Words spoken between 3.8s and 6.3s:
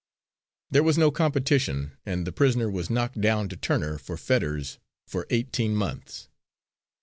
for Fetters, for eighteen months.